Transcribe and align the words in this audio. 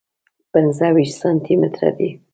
پنځه 0.51 0.87
ویشت 0.95 1.15
سانتي 1.21 1.53
متره 1.61 1.89
دی. 1.97 2.09